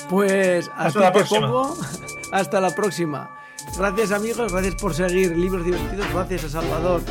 [0.08, 1.76] pues hasta, te pongo.
[2.32, 3.38] Hasta la próxima.
[3.76, 7.02] Gracias amigos, gracias por seguir Libros Divertidos, gracias a Salvador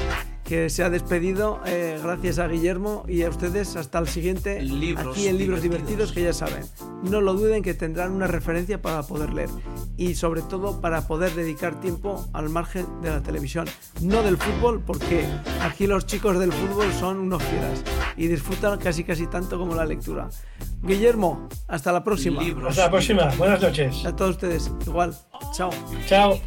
[0.49, 1.61] que se ha despedido.
[1.67, 3.75] Eh, gracias a Guillermo y a ustedes.
[3.75, 4.59] Hasta el siguiente.
[4.63, 6.09] Libros aquí en Libros divertidos.
[6.09, 6.65] Divertidos, que ya saben.
[7.03, 9.49] No lo duden que tendrán una referencia para poder leer.
[9.95, 13.67] Y sobre todo para poder dedicar tiempo al margen de la televisión.
[14.01, 15.23] No del fútbol, porque
[15.61, 17.83] aquí los chicos del fútbol son unos fieras.
[18.17, 20.29] Y disfrutan casi casi tanto como la lectura.
[20.81, 22.41] Guillermo, hasta la próxima.
[22.41, 23.29] Libros Hasta la próxima.
[23.37, 24.03] Buenas noches.
[24.03, 25.15] A todos ustedes, igual.
[25.53, 25.69] Chao.
[26.07, 26.39] Chao.